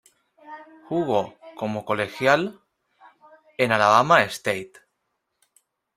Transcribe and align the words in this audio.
Jugo 0.89 1.37
como 1.55 1.85
colegial 1.85 2.59
en 3.59 3.71
Alabama 3.71 4.23
State. 4.23 4.79